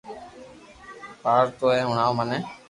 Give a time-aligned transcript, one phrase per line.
[1.23, 2.31] يار تو تو ھڻاو مين